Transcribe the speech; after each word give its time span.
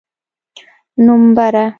نومبره! 1.05 1.65